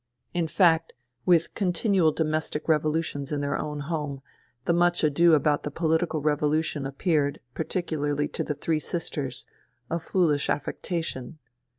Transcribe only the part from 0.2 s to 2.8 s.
In fact, with continual domestic